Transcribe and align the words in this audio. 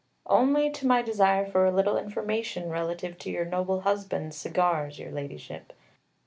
"Only 0.25 0.71
to 0.71 0.87
my 0.87 1.03
desire 1.03 1.45
for 1.45 1.63
a 1.63 1.71
little 1.71 1.95
information 1.95 2.71
relative 2.71 3.19
to 3.19 3.29
your 3.29 3.45
noble 3.45 3.81
husband's 3.81 4.35
cigars, 4.35 4.97
Your 4.97 5.11
Ladyship. 5.11 5.73